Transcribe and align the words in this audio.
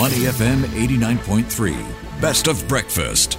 Money 0.00 0.20
FM 0.32 0.62
89.3. 0.62 1.76
Best 2.22 2.48
of 2.48 2.66
breakfast. 2.66 3.38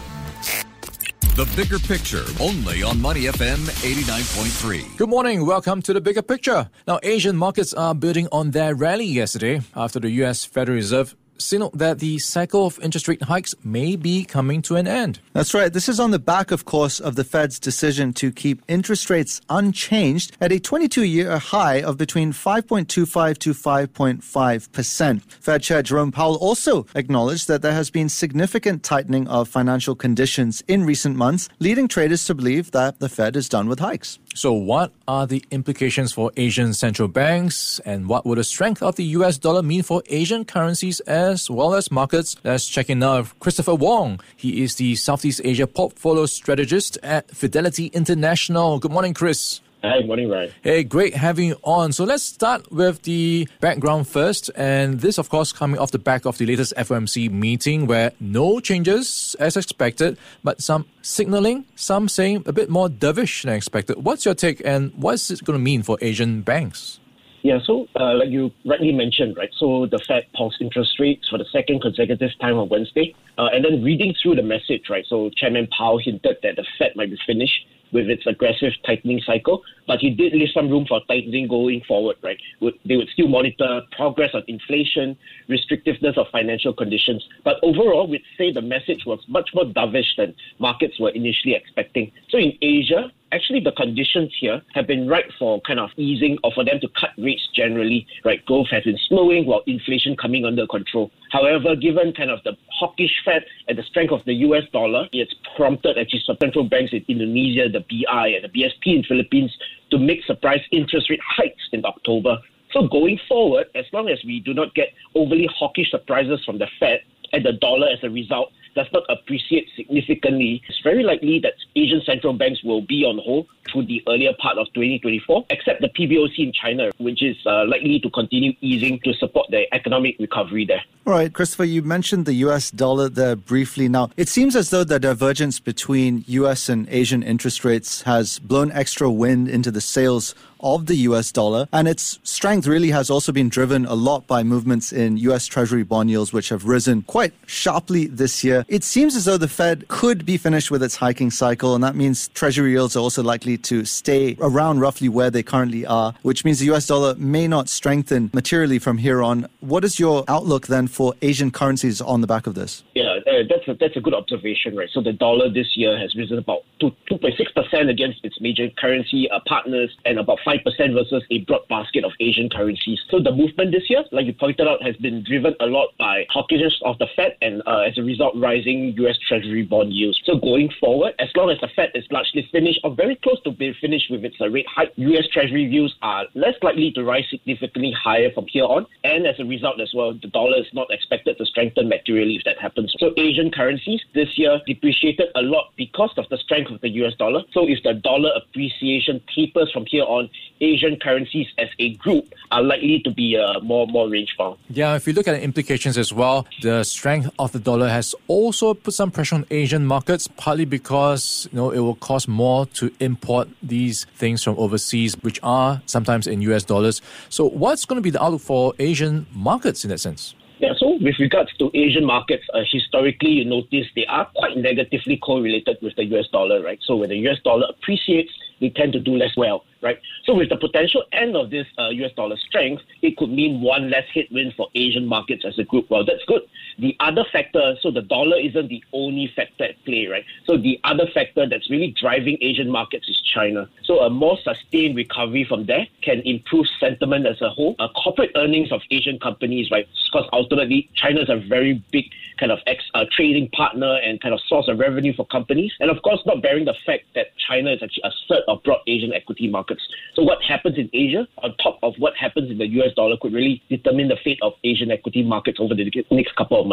The 1.35 1.51
bigger 1.55 1.79
picture, 1.79 2.23
only 2.39 2.83
on 2.83 3.01
Money 3.01 3.21
FM 3.21 3.57
89.3. 3.81 4.95
Good 4.95 5.09
morning. 5.09 5.43
Welcome 5.43 5.81
to 5.81 5.91
the 5.91 6.01
bigger 6.01 6.21
picture. 6.21 6.69
Now, 6.87 6.99
Asian 7.01 7.35
markets 7.35 7.73
are 7.73 7.95
building 7.95 8.27
on 8.31 8.51
their 8.51 8.75
rally 8.75 9.05
yesterday 9.05 9.61
after 9.75 9.99
the 9.99 10.11
US 10.21 10.45
Federal 10.45 10.75
Reserve 10.75 11.15
signaled 11.41 11.77
that 11.77 11.99
the 11.99 12.19
cycle 12.19 12.65
of 12.65 12.79
interest 12.79 13.07
rate 13.07 13.23
hikes 13.23 13.55
may 13.63 13.95
be 13.95 14.23
coming 14.23 14.61
to 14.63 14.75
an 14.75 14.87
end. 14.87 15.19
That's 15.33 15.53
right. 15.53 15.71
This 15.71 15.89
is 15.89 15.99
on 15.99 16.11
the 16.11 16.19
back, 16.19 16.51
of 16.51 16.65
course, 16.65 16.99
of 16.99 17.15
the 17.15 17.23
Fed's 17.23 17.59
decision 17.59 18.13
to 18.13 18.31
keep 18.31 18.61
interest 18.67 19.09
rates 19.09 19.41
unchanged 19.49 20.35
at 20.39 20.51
a 20.51 20.59
22 20.59 21.03
year 21.03 21.37
high 21.37 21.81
of 21.81 21.97
between 21.97 22.33
5.25 22.33 23.37
to 23.39 23.53
5.5%. 23.53 25.21
Fed 25.41 25.63
Chair 25.63 25.81
Jerome 25.81 26.11
Powell 26.11 26.35
also 26.35 26.85
acknowledged 26.95 27.47
that 27.47 27.61
there 27.61 27.73
has 27.73 27.89
been 27.89 28.09
significant 28.09 28.83
tightening 28.83 29.27
of 29.27 29.47
financial 29.47 29.95
conditions 29.95 30.63
in 30.67 30.85
recent 30.85 31.15
months, 31.15 31.49
leading 31.59 31.87
traders 31.87 32.25
to 32.25 32.35
believe 32.35 32.71
that 32.71 32.99
the 32.99 33.09
Fed 33.09 33.35
is 33.35 33.49
done 33.49 33.67
with 33.67 33.79
hikes. 33.79 34.19
So, 34.33 34.53
what 34.53 34.93
are 35.07 35.27
the 35.27 35.43
implications 35.51 36.13
for 36.13 36.31
Asian 36.37 36.73
central 36.73 37.07
banks, 37.07 37.79
and 37.85 38.07
what 38.07 38.25
would 38.25 38.37
the 38.37 38.43
strength 38.43 38.81
of 38.81 38.95
the 38.95 39.03
US 39.17 39.37
dollar 39.37 39.61
mean 39.61 39.83
for 39.83 40.01
Asian 40.07 40.45
currencies 40.45 41.01
as 41.31 41.49
well 41.49 41.73
as 41.73 41.89
markets? 41.89 42.35
Let's 42.43 42.67
check 42.67 42.89
in 42.89 42.99
now 42.99 43.17
with 43.19 43.39
Christopher 43.39 43.73
Wong. 43.73 44.19
He 44.35 44.61
is 44.63 44.75
the 44.75 44.95
Southeast 44.95 45.41
Asia 45.43 45.65
portfolio 45.65 46.25
strategist 46.25 46.97
at 47.01 47.31
Fidelity 47.31 47.87
International. 47.87 48.77
Good 48.77 48.91
morning, 48.91 49.13
Chris. 49.13 49.61
Hi, 49.83 50.03
morning, 50.03 50.29
Ryan. 50.29 50.51
Hey, 50.61 50.83
great 50.83 51.15
having 51.15 51.47
you 51.47 51.55
on. 51.63 51.91
So 51.91 52.03
let's 52.03 52.21
start 52.21 52.71
with 52.71 53.01
the 53.01 53.47
background 53.61 54.07
first. 54.07 54.51
And 54.55 54.99
this, 54.99 55.17
of 55.17 55.29
course, 55.29 55.51
coming 55.51 55.79
off 55.79 55.89
the 55.89 55.97
back 55.97 56.25
of 56.25 56.37
the 56.37 56.45
latest 56.45 56.75
FOMC 56.77 57.31
meeting 57.31 57.87
where 57.87 58.11
no 58.19 58.59
changes 58.59 59.35
as 59.39 59.57
expected, 59.57 60.19
but 60.43 60.61
some 60.61 60.85
signaling, 61.01 61.65
some 61.75 62.07
saying 62.07 62.43
a 62.45 62.53
bit 62.53 62.69
more 62.69 62.89
dovish 62.89 63.43
than 63.43 63.55
expected. 63.55 64.05
What's 64.05 64.23
your 64.23 64.35
take 64.35 64.61
and 64.63 64.93
what's 64.93 65.31
it 65.31 65.43
going 65.43 65.57
to 65.57 65.63
mean 65.63 65.81
for 65.81 65.97
Asian 65.99 66.41
banks? 66.41 66.99
Yeah, 67.43 67.57
so 67.65 67.87
uh, 67.99 68.15
like 68.15 68.29
you 68.29 68.51
rightly 68.65 68.91
mentioned, 68.91 69.35
right? 69.35 69.49
So 69.57 69.87
the 69.89 69.99
Fed 70.07 70.27
paused 70.35 70.61
interest 70.61 70.99
rates 70.99 71.27
for 71.27 71.39
the 71.39 71.45
second 71.51 71.81
consecutive 71.81 72.29
time 72.39 72.57
on 72.57 72.69
Wednesday, 72.69 73.15
uh, 73.37 73.49
and 73.51 73.65
then 73.65 73.83
reading 73.83 74.13
through 74.21 74.35
the 74.35 74.43
message, 74.43 74.83
right? 74.89 75.05
So 75.09 75.31
Chairman 75.35 75.67
Powell 75.75 75.97
hinted 75.97 76.37
that 76.43 76.55
the 76.55 76.65
Fed 76.77 76.91
might 76.95 77.09
be 77.09 77.17
finished 77.25 77.65
with 77.91 78.09
its 78.09 78.25
aggressive 78.27 78.71
tightening 78.85 79.21
cycle, 79.25 79.61
but 79.87 79.99
he 79.99 80.11
did 80.11 80.33
leave 80.33 80.49
some 80.53 80.69
room 80.69 80.85
for 80.87 81.01
tightening 81.07 81.47
going 81.47 81.81
forward, 81.87 82.15
right? 82.23 82.39
They 82.85 82.95
would 82.95 83.09
still 83.09 83.27
monitor 83.27 83.81
progress 83.91 84.29
on 84.33 84.43
inflation, 84.47 85.17
restrictiveness 85.49 86.17
of 86.17 86.27
financial 86.31 86.73
conditions, 86.73 87.25
but 87.43 87.57
overall, 87.63 88.07
we'd 88.07 88.21
say 88.37 88.53
the 88.53 88.61
message 88.61 89.03
was 89.05 89.19
much 89.27 89.49
more 89.53 89.65
dovish 89.65 90.15
than 90.15 90.33
markets 90.59 90.99
were 90.99 91.09
initially 91.09 91.55
expecting. 91.55 92.11
So 92.29 92.37
in 92.37 92.53
Asia, 92.61 93.11
actually 93.31 93.59
the 93.59 93.71
conditions 93.71 94.33
here 94.39 94.61
have 94.73 94.87
been 94.87 95.07
right 95.07 95.25
for 95.39 95.61
kind 95.61 95.79
of 95.79 95.89
easing 95.97 96.37
or 96.43 96.51
for 96.53 96.63
them 96.63 96.79
to 96.79 96.87
cut 96.99 97.11
rates 97.17 97.47
generally, 97.53 98.05
right? 98.25 98.45
Growth 98.45 98.67
has 98.71 98.83
been 98.83 98.97
slowing 99.07 99.45
while 99.45 99.61
inflation 99.67 100.15
coming 100.15 100.45
under 100.45 100.67
control. 100.67 101.11
However, 101.31 101.75
given 101.75 102.13
kind 102.13 102.29
of 102.29 102.39
the 102.43 102.57
hawkish 102.69 103.11
Fed 103.23 103.43
and 103.67 103.77
the 103.77 103.83
strength 103.83 104.11
of 104.11 104.23
the 104.25 104.33
US 104.33 104.63
dollar, 104.73 105.07
it's 105.11 105.33
prompted 105.55 105.97
actually 105.97 106.23
some 106.25 106.37
central 106.41 106.65
banks 106.65 106.93
in 106.93 107.05
Indonesia, 107.07 107.69
the 107.69 107.79
BI 107.89 108.27
and 108.27 108.43
the 108.43 108.49
BSP 108.49 108.97
in 108.97 109.03
Philippines 109.03 109.55
to 109.91 109.97
make 109.97 110.23
surprise 110.25 110.61
interest 110.71 111.09
rate 111.09 111.21
hikes 111.25 111.63
in 111.71 111.85
October. 111.85 112.37
So 112.73 112.87
going 112.87 113.19
forward, 113.27 113.67
as 113.75 113.85
long 113.91 114.09
as 114.09 114.19
we 114.25 114.39
do 114.39 114.53
not 114.53 114.73
get 114.75 114.89
overly 115.15 115.47
hawkish 115.53 115.91
surprises 115.91 116.41
from 116.45 116.57
the 116.57 116.67
Fed 116.79 117.01
and 117.33 117.45
the 117.45 117.53
dollar 117.53 117.87
as 117.87 117.99
a 118.03 118.09
result 118.09 118.51
does 118.75 118.87
not 118.93 119.03
appreciate 119.09 119.67
significantly, 119.75 120.61
it's 120.67 120.81
very 120.83 121.03
likely 121.03 121.39
that 121.39 121.53
Asian 121.75 122.01
central 122.05 122.33
banks 122.33 122.63
will 122.63 122.81
be 122.81 123.03
on 123.03 123.19
hold 123.23 123.47
through 123.71 123.85
the 123.85 124.03
earlier 124.07 124.33
part 124.39 124.57
of 124.57 124.67
2024, 124.73 125.45
except 125.49 125.81
the 125.81 125.89
PBOC 125.89 126.39
in 126.39 126.51
China, 126.53 126.91
which 126.97 127.23
is 127.23 127.37
uh, 127.45 127.65
likely 127.65 127.99
to 127.99 128.09
continue 128.09 128.53
easing 128.61 128.99
to 129.03 129.13
support 129.13 129.47
the 129.49 129.63
economic 129.73 130.15
recovery 130.19 130.65
there. 130.65 130.81
All 131.05 131.13
right, 131.13 131.33
Christopher, 131.33 131.65
you 131.65 131.81
mentioned 131.81 132.25
the 132.25 132.33
US 132.45 132.69
dollar 132.71 133.09
there 133.09 133.35
briefly. 133.35 133.89
Now, 133.89 134.09
it 134.17 134.29
seems 134.29 134.55
as 134.55 134.69
though 134.69 134.83
the 134.83 134.99
divergence 134.99 135.59
between 135.59 136.23
US 136.27 136.69
and 136.69 136.87
Asian 136.89 137.23
interest 137.23 137.65
rates 137.65 138.03
has 138.03 138.39
blown 138.39 138.71
extra 138.71 139.09
wind 139.09 139.47
into 139.47 139.71
the 139.71 139.81
sails 139.81 140.35
of 140.61 140.85
the 140.85 140.95
US 141.07 141.31
dollar, 141.31 141.67
and 141.73 141.87
its 141.87 142.19
strength 142.23 142.67
really 142.67 142.91
has 142.91 143.09
also 143.09 143.31
been 143.31 143.49
driven 143.49 143.85
a 143.85 143.93
lot 143.93 144.27
by 144.27 144.43
movements 144.43 144.91
in 144.91 145.17
US 145.17 145.47
Treasury 145.47 145.83
bond 145.83 146.09
yields, 146.09 146.33
which 146.33 146.49
have 146.49 146.65
risen 146.65 147.01
quite 147.03 147.33
sharply 147.45 148.07
this 148.07 148.43
year. 148.43 148.65
It 148.67 148.83
seems 148.83 149.15
as 149.15 149.25
though 149.25 149.37
the 149.37 149.47
Fed 149.47 149.87
could 149.87 150.25
be 150.25 150.37
finished 150.37 150.71
with 150.71 150.83
its 150.83 150.95
hiking 150.95 151.31
cycle, 151.31 151.75
and 151.75 151.83
that 151.83 151.95
means 151.95 152.27
Treasury 152.29 152.71
yields 152.71 152.95
are 152.95 152.99
also 152.99 153.23
likely 153.23 153.57
to 153.57 153.85
stay 153.85 154.37
around 154.39 154.79
roughly 154.79 155.09
where 155.09 155.29
they 155.29 155.43
currently 155.43 155.85
are, 155.85 156.13
which 156.21 156.45
means 156.45 156.59
the 156.59 156.71
US 156.73 156.87
dollar 156.87 157.15
may 157.15 157.47
not 157.47 157.69
strengthen 157.69 158.29
materially 158.33 158.79
from 158.79 158.97
here 158.97 159.21
on. 159.21 159.47
What 159.59 159.83
is 159.83 159.99
your 159.99 160.23
outlook 160.27 160.67
then 160.67 160.87
for 160.87 161.13
Asian 161.21 161.51
currencies 161.51 162.01
on 162.01 162.21
the 162.21 162.27
back 162.27 162.47
of 162.47 162.55
this? 162.55 162.83
Yeah, 162.95 163.10
that's 163.49 163.67
a, 163.67 163.73
that's 163.79 163.95
a 163.97 164.01
good 164.01 164.13
observation, 164.13 164.75
right? 164.75 164.89
So 164.91 165.01
the 165.01 165.13
dollar 165.13 165.49
this 165.49 165.75
year 165.75 165.97
has 165.97 166.13
risen 166.15 166.37
about 166.37 166.61
2.6% 166.81 167.89
against 167.89 168.19
its 168.23 168.39
major 168.41 168.69
currency 168.77 169.29
uh, 169.29 169.39
partners 169.47 169.95
and 170.05 170.19
about 170.19 170.39
5% 170.45 170.63
versus 170.93 171.23
a 171.31 171.39
broad 171.41 171.67
basket 171.69 172.03
of 172.03 172.11
Asian 172.19 172.49
currencies. 172.49 172.99
So 173.09 173.19
the 173.19 173.31
movement 173.31 173.71
this 173.71 173.89
year, 173.89 174.03
like 174.11 174.25
you 174.25 174.33
pointed 174.33 174.67
out, 174.67 174.83
has 174.83 174.95
been 174.97 175.23
driven 175.23 175.55
a 175.59 175.65
lot 175.65 175.89
by 175.97 176.25
hawkishness 176.33 176.73
of 176.83 176.97
the 176.97 177.07
Fed 177.15 177.37
and 177.41 177.61
uh, 177.65 177.79
as 177.79 177.97
a 177.97 178.03
result, 178.03 178.35
rising 178.35 178.93
US 178.97 179.17
Treasury 179.27 179.63
bond 179.63 179.93
yields. 179.93 180.19
So 180.25 180.37
going 180.37 180.69
forward, 180.79 181.13
as 181.19 181.29
long 181.35 181.49
as 181.49 181.59
the 181.61 181.69
Fed 181.75 181.91
is 181.95 182.05
largely 182.11 182.47
finished 182.51 182.79
or 182.83 182.93
very 182.95 183.15
close 183.17 183.41
to 183.43 183.51
being 183.51 183.75
finished 183.79 184.09
with 184.09 184.25
its 184.25 184.35
uh, 184.41 184.49
rate 184.49 184.67
hike, 184.67 184.93
US 184.97 185.27
Treasury 185.31 185.65
yields 185.65 185.93
are 186.01 186.25
less 186.35 186.55
likely 186.61 186.91
to 186.93 187.03
rise 187.03 187.25
significantly 187.29 187.93
higher 188.01 188.31
from 188.33 188.45
here 188.47 188.65
on. 188.65 188.85
And 189.03 189.25
as 189.27 189.39
a 189.39 189.45
result 189.45 189.79
as 189.79 189.91
well, 189.93 190.13
the 190.13 190.27
dollar 190.27 190.57
is 190.57 190.67
not 190.73 190.87
expected 190.91 191.37
to 191.37 191.45
strengthen 191.45 191.89
materially 191.89 192.35
if 192.35 192.43
that 192.45 192.59
happens. 192.59 192.93
So 192.99 193.13
Asian 193.31 193.51
currencies 193.51 194.01
this 194.13 194.37
year 194.37 194.59
depreciated 194.67 195.27
a 195.35 195.41
lot 195.41 195.71
because 195.77 196.11
of 196.17 196.27
the 196.29 196.37
strength 196.37 196.69
of 196.69 196.81
the 196.81 196.89
US 197.01 197.13
dollar. 197.15 197.43
So 197.53 197.67
if 197.67 197.81
the 197.83 197.93
dollar 197.93 198.31
appreciation 198.35 199.21
tapers 199.33 199.71
from 199.71 199.85
here 199.85 200.03
on, 200.03 200.29
Asian 200.59 200.97
currencies 200.99 201.47
as 201.57 201.69
a 201.79 201.95
group 201.95 202.33
are 202.51 202.61
likely 202.61 202.99
to 202.99 203.11
be 203.11 203.37
uh, 203.37 203.59
more 203.61 203.87
more 203.87 204.09
range 204.09 204.35
bound. 204.37 204.57
Yeah, 204.69 204.95
if 204.95 205.07
you 205.07 205.13
look 205.13 205.27
at 205.27 205.31
the 205.31 205.41
implications 205.41 205.97
as 205.97 206.13
well, 206.13 206.45
the 206.61 206.83
strength 206.83 207.31
of 207.39 207.51
the 207.51 207.59
dollar 207.59 207.87
has 207.87 208.13
also 208.27 208.73
put 208.73 208.93
some 208.93 209.11
pressure 209.11 209.35
on 209.35 209.45
Asian 209.49 209.85
markets, 209.85 210.27
partly 210.27 210.65
because 210.65 211.47
you 211.51 211.57
know 211.57 211.71
it 211.71 211.79
will 211.79 211.95
cost 211.95 212.27
more 212.27 212.65
to 212.79 212.91
import 212.99 213.47
these 213.63 214.05
things 214.15 214.43
from 214.43 214.55
overseas, 214.59 215.15
which 215.21 215.39
are 215.41 215.81
sometimes 215.85 216.27
in 216.27 216.41
US 216.41 216.63
dollars. 216.63 217.01
So, 217.29 217.49
what's 217.49 217.85
going 217.85 217.97
to 217.97 218.03
be 218.03 218.11
the 218.11 218.21
outlook 218.21 218.41
for 218.41 218.73
Asian 218.77 219.25
markets 219.33 219.83
in 219.83 219.89
that 219.89 219.99
sense? 219.99 220.35
Yeah, 220.61 220.73
so 220.77 220.99
with 221.01 221.15
regards 221.17 221.49
to 221.57 221.71
Asian 221.73 222.05
markets, 222.05 222.43
uh, 222.53 222.61
historically, 222.71 223.31
you 223.31 223.45
notice 223.45 223.87
they 223.95 224.05
are 224.05 224.29
quite 224.35 224.57
negatively 224.57 225.17
correlated 225.17 225.77
with 225.81 225.95
the 225.95 226.05
US 226.15 226.27
dollar, 226.31 226.61
right? 226.61 226.77
So 226.85 226.97
when 226.97 227.09
the 227.09 227.17
US 227.29 227.39
dollar 227.43 227.65
appreciates, 227.67 228.31
they 228.59 228.69
tend 228.69 228.93
to 228.93 228.99
do 228.99 229.17
less 229.17 229.35
well 229.35 229.63
right? 229.81 229.97
So 230.25 230.35
with 230.35 230.49
the 230.49 230.57
potential 230.57 231.03
end 231.11 231.35
of 231.35 231.49
this 231.49 231.65
uh, 231.77 231.89
US 231.89 232.11
dollar 232.15 232.37
strength, 232.47 232.83
it 233.01 233.17
could 233.17 233.29
mean 233.29 233.61
one 233.61 233.89
less 233.89 234.05
headwind 234.13 234.53
for 234.55 234.67
Asian 234.75 235.05
markets 235.05 235.43
as 235.45 235.57
a 235.59 235.63
group. 235.63 235.89
Well, 235.89 236.05
that's 236.05 236.23
good. 236.27 236.41
The 236.81 236.95
other 236.99 237.23
factor, 237.31 237.75
so 237.79 237.91
the 237.91 238.01
dollar 238.01 238.37
isn't 238.39 238.67
the 238.69 238.83
only 238.91 239.31
factor 239.35 239.65
at 239.65 239.85
play, 239.85 240.07
right? 240.07 240.25
So 240.47 240.57
the 240.57 240.79
other 240.83 241.05
factor 241.13 241.47
that's 241.47 241.69
really 241.69 241.93
driving 242.01 242.39
Asian 242.41 242.71
markets 242.71 243.07
is 243.07 243.21
China. 243.21 243.69
So 243.83 243.99
a 243.99 244.09
more 244.09 244.35
sustained 244.43 244.95
recovery 244.95 245.45
from 245.47 245.67
there 245.67 245.87
can 246.01 246.21
improve 246.21 246.65
sentiment 246.79 247.27
as 247.27 247.39
a 247.39 247.49
whole. 247.49 247.75
Uh, 247.77 247.87
corporate 247.89 248.31
earnings 248.35 248.71
of 248.71 248.81
Asian 248.89 249.19
companies, 249.19 249.69
right? 249.69 249.87
Because 250.11 250.27
ultimately, 250.33 250.89
China 250.95 251.21
is 251.21 251.29
a 251.29 251.37
very 251.37 251.83
big 251.91 252.05
kind 252.39 252.51
of 252.51 252.57
ex, 252.65 252.83
uh, 252.95 253.05
trading 253.15 253.47
partner 253.49 253.99
and 254.03 254.19
kind 254.19 254.33
of 254.33 254.41
source 254.47 254.67
of 254.67 254.79
revenue 254.79 255.13
for 255.13 255.27
companies. 255.27 255.71
And 255.79 255.91
of 255.91 256.01
course, 256.01 256.19
not 256.25 256.41
bearing 256.41 256.65
the 256.65 256.73
fact 256.83 257.03
that 257.13 257.27
China 257.47 257.71
is 257.71 257.83
actually 257.83 258.03
a 258.05 258.11
third 258.27 258.41
of 258.47 258.63
broad 258.63 258.79
Asian 258.87 259.13
equity 259.13 259.47
markets. 259.47 259.87
So 260.15 260.23
what 260.23 260.41
happens 260.41 260.79
in 260.79 260.89
Asia 260.93 261.27
on 261.43 261.55
top 261.57 261.77
of 261.83 261.93
what 261.99 262.15
happens 262.17 262.49
in 262.49 262.57
the 262.57 262.67
US 262.81 262.93
dollar 262.95 263.17
could 263.21 263.33
really 263.33 263.61
determine 263.69 264.07
the 264.07 264.17
fate 264.23 264.39
of 264.41 264.53
Asian 264.63 264.89
equity 264.89 265.21
markets 265.21 265.59
over 265.59 265.75
the 265.75 265.83
next 266.09 266.35
couple 266.35 266.59
of 266.59 266.65
months. 266.65 266.70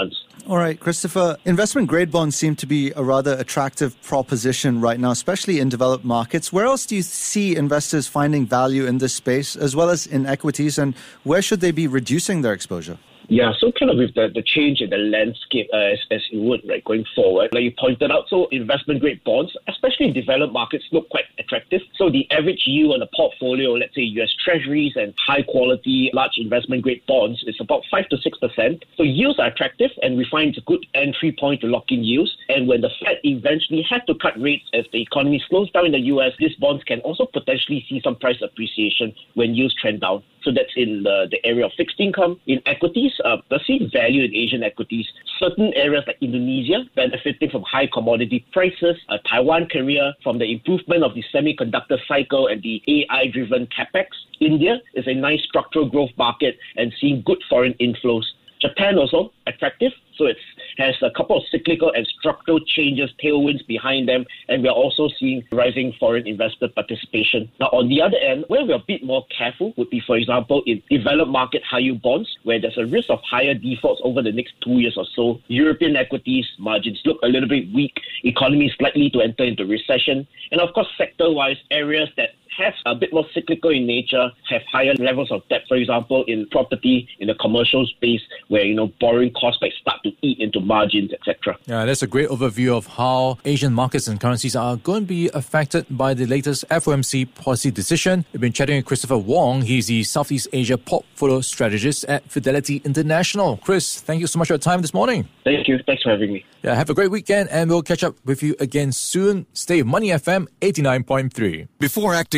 All 0.49 0.57
right, 0.57 0.81
Christopher, 0.81 1.37
investment 1.45 1.89
grade 1.89 2.11
bonds 2.11 2.35
seem 2.35 2.57
to 2.57 2.67
be 2.67 2.91
a 2.97 3.03
rather 3.03 3.35
attractive 3.35 4.01
proposition 4.03 4.81
right 4.81 4.99
now, 4.99 5.11
especially 5.11 5.61
in 5.61 5.69
developed 5.69 6.07
markets. 6.07 6.51
Where 6.51 6.65
else 6.65 6.87
do 6.87 6.97
you 6.97 7.03
see 7.03 7.55
investors 7.55 8.07
finding 8.07 8.47
value 8.47 8.87
in 8.87 8.97
this 8.97 9.13
space 9.13 9.57
as 9.57 9.77
well 9.77 9.91
as 9.91 10.07
in 10.07 10.25
equities 10.25 10.79
and 10.79 10.95
where 11.25 11.43
should 11.43 11.61
they 11.61 11.71
be 11.71 11.87
reducing 11.87 12.41
their 12.41 12.55
exposure? 12.55 12.97
Yeah, 13.29 13.53
so 13.59 13.71
kind 13.79 13.91
of 13.91 13.99
with 13.99 14.15
the, 14.15 14.29
the 14.35 14.43
change 14.43 14.81
in 14.81 14.89
the 14.89 14.97
landscape 14.97 15.69
uh, 15.75 15.93
as, 15.93 15.99
as 16.11 16.23
it 16.33 16.39
would, 16.39 16.63
right, 16.67 16.83
going 16.83 17.05
forward, 17.15 17.51
like 17.53 17.63
you 17.63 17.73
pointed 17.79 18.11
out, 18.11 18.25
so 18.31 18.49
investment 18.51 19.01
grade 19.01 19.23
bonds, 19.23 19.53
especially 19.69 20.07
in 20.07 20.15
developed 20.15 20.55
markets, 20.55 20.85
look 20.93 21.11
quite 21.11 21.28
attractive. 21.49 21.81
So 21.97 22.11
the 22.11 22.31
average 22.31 22.63
yield 22.67 22.95
on 22.95 23.03
a 23.03 23.09
portfolio, 23.17 23.73
let's 23.73 23.95
say 23.95 24.03
US 24.03 24.31
Treasuries 24.45 24.93
and 24.97 25.15
high 25.27 25.43
quality, 25.43 26.11
large 26.13 26.37
investment 26.37 26.83
grade 26.83 27.03
bonds, 27.07 27.43
is 27.47 27.57
about 27.61 27.83
5 27.91 28.09
to 28.11 28.17
6%. 28.17 28.83
So 28.97 29.03
yields 29.03 29.39
are 29.39 29.47
attractive, 29.47 29.91
and 30.03 30.17
we 30.17 30.27
find 30.31 30.51
it's 30.51 30.59
a 30.59 30.63
good 30.63 30.85
entry 30.95 31.35
point 31.39 31.63
to 31.63 31.67
lock 31.67 31.91
in 31.91 32.05
yields. 32.05 32.37
And 32.49 32.69
when 32.69 32.83
the 32.83 32.91
Fed 33.01 33.19
eventually 33.25 33.83
had 33.89 34.07
to 34.07 34.15
cut 34.15 34.41
rates 34.41 34.65
as 34.75 34.85
the 34.93 35.01
economy 35.01 35.43
slows 35.49 35.71
down 35.73 35.87
in 35.87 35.93
the 35.93 36.05
US, 36.13 36.33
these 36.39 36.55
bonds 36.57 36.85
can 36.85 37.01
also 37.01 37.27
potentially 37.27 37.85
see 37.89 38.01
some 38.05 38.17
price 38.17 38.41
appreciation 38.43 39.15
when 39.35 39.55
yields 39.55 39.75
trend 39.75 40.01
down. 40.01 40.23
So 40.45 40.51
that's 40.53 40.73
in 40.77 41.03
the, 41.03 41.27
the 41.31 41.45
area 41.45 41.67
of 41.67 41.73
fixed 41.77 42.01
income. 42.01 42.41
In 42.47 42.61
equities, 42.67 43.13
uh, 43.25 43.39
we're 43.51 43.59
seeing 43.67 43.91
value 43.93 44.25
in 44.25 44.35
Asian 44.35 44.63
equities. 44.63 45.07
Certain 45.39 45.73
areas 45.75 46.05
like 46.07 46.17
Indonesia 46.21 46.85
benefiting 46.95 47.51
from 47.51 47.63
high 47.63 47.89
commodity 47.93 48.45
prices, 48.53 48.97
uh, 49.09 49.19
Taiwan, 49.29 49.69
Korea 49.71 50.15
from 50.23 50.39
the 50.39 50.51
improvement 50.51 51.03
of 51.03 51.15
the 51.15 51.25
semiconductor 51.35 51.99
cycle 52.07 52.49
and 52.49 52.63
the 52.63 52.83
AI-driven 52.89 53.69
capex. 53.69 54.07
India 54.41 54.79
is 54.95 55.07
a 55.07 55.15
nice 55.15 55.43
structural 55.45 55.89
growth 55.89 56.11
market 56.17 56.59
and 56.77 56.93
seeing 57.01 57.23
good 57.27 57.43
foreign 57.49 57.75
inflows. 57.75 58.25
Japan 58.61 58.99
also 58.99 59.33
attractive, 59.47 59.93
so 60.17 60.27
it 60.27 60.37
has 60.79 60.95
a 61.03 61.11
couple 61.11 61.37
of 61.37 61.43
cyclical 61.51 61.93
and 61.95 62.07
structural 62.19 62.61
changes, 62.61 63.11
tailwinds 63.23 63.67
behind 63.67 64.09
them, 64.09 64.25
and 64.49 64.63
we're 64.63 64.71
also 64.71 65.09
seeing 65.19 65.43
rising 65.53 65.93
foreign 65.99 66.27
investor 66.27 66.69
participation. 66.69 67.51
Now, 67.61 67.67
on 67.67 67.89
the 67.89 68.01
other 68.01 68.17
end, 68.17 68.45
where 68.49 68.65
we're 68.65 68.77
a 68.77 68.85
bit 68.87 69.05
more 69.05 69.27
careful 69.37 69.75
would 69.77 69.91
be, 69.91 70.01
for 70.07 70.17
example, 70.17 70.63
in 70.67 70.83
developed 70.91 71.31
market 71.31 71.63
high 71.65 71.81
yield 71.81 72.03
bonds, 72.03 72.29
where 72.45 72.61
there's 72.61 72.79
a 72.79 72.87
risk 72.87 73.11
of 73.11 73.21
higher 73.29 73.55
defaults 73.55 74.01
over 74.05 74.23
the 74.23 74.33
next 74.33 74.55
two 74.63 74.79
years 74.79 74.97
or 74.97 75.07
so. 75.15 75.41
European 75.49 75.97
equities 75.97 76.47
margins 76.59 77.01
look 77.05 77.19
a 77.23 77.29
little 77.29 77.49
bit 77.49 77.73
weak, 77.75 77.95
economy 78.25 78.67
is 78.67 78.75
likely 78.81 79.11
to 79.11 79.21
enter 79.21 79.45
into 79.45 79.65
recession, 79.67 80.27
and 80.53 80.61
of 80.61 80.73
course, 80.75 80.89
sector-wise, 80.97 81.57
areas 81.71 82.09
that 82.17 82.31
have 82.57 82.75
a 82.87 82.95
bit 82.95 83.13
more 83.13 83.25
cyclical 83.35 83.71
in 83.71 83.87
nature, 83.87 84.31
have 84.49 84.63
higher 84.71 84.95
levels 84.95 85.31
of 85.31 85.43
debt, 85.49 85.63
for 85.69 85.77
example, 85.77 86.25
in 86.27 86.47
property, 86.51 87.09
in 87.19 87.29
the 87.29 87.35
commercial 87.35 87.87
space, 87.87 88.21
where, 88.49 88.65
you 88.65 88.75
know, 88.75 88.91
borrowing 89.01 89.33
costs 89.33 89.61
might 89.61 89.73
start 89.81 90.01
to 90.05 90.11
eat 90.23 90.39
into 90.41 90.61
margins, 90.61 91.13
etc. 91.13 91.57
Yeah, 91.67 91.85
that's 91.85 92.03
a 92.03 92.07
great 92.07 92.29
overview 92.29 92.77
of 92.77 92.87
how 92.87 93.39
Asian 93.45 93.73
markets 93.73 94.09
and 94.09 94.21
currencies 94.21 94.57
are 94.57 94.77
going 94.77 95.03
to 95.03 95.07
be 95.07 95.31
affected 95.35 95.87
by 95.91 96.15
the 96.15 96.27
latest 96.27 96.69
FOMC 96.69 97.35
policy 97.35 97.71
decision. 97.71 98.25
We've 98.33 98.41
been 98.41 98.53
chatting 98.53 98.77
with 98.77 98.87
Christopher 98.87 99.19
Wong. 99.19 99.63
He's 99.63 99.87
the 99.87 100.03
Southeast 100.05 100.49
Asia 100.53 100.79
portfolio 100.79 101.41
strategist 101.41 102.05
at 102.05 102.31
Fidelity 102.31 102.83
International. 102.85 103.59
Chris, 103.59 104.01
thank 104.01 104.21
you 104.21 104.27
so 104.27 104.39
much 104.39 104.49
for 104.49 104.55
your 104.55 104.59
time 104.59 104.83
this 104.83 104.95
morning. 104.95 105.29
Thank 105.45 105.69
you. 105.69 105.79
Thanks 105.87 106.03
for 106.03 106.11
having 106.11 106.33
me. 106.33 106.45
Yeah, 106.63 106.75
have 106.75 106.91
a 106.91 106.95
great 106.95 107.11
weekend, 107.11 107.49
and 107.51 107.71
we'll 107.71 107.83
catch 107.83 108.03
up 108.03 108.17
with 108.25 108.43
you 108.43 108.57
again 108.59 108.93
soon. 108.93 109.47
Stay 109.53 109.83
Money 109.83 110.09
FM 110.09 110.49
89.3. 110.61 111.69
Before 111.79 112.15
acting 112.15 112.38